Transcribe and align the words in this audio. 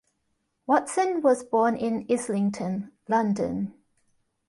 Watson 0.65 1.21
was 1.21 1.43
born 1.43 1.75
in 1.77 2.07
Islington, 2.09 2.91
London. 3.07 3.75